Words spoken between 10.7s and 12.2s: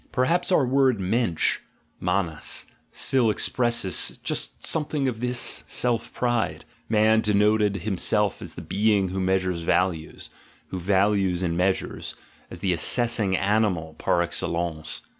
values and measures,